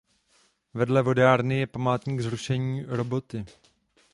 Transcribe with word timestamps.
Vedle 0.73 1.01
vodárny 1.01 1.59
je 1.59 1.67
památník 1.67 2.19
zrušení 2.21 2.83
roboty. 2.87 3.45